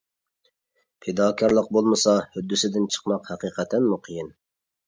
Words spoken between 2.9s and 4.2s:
چىقماق ھەقىقەتەنمۇ